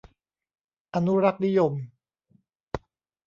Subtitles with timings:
[0.95, 1.73] อนุรักษ์นิยม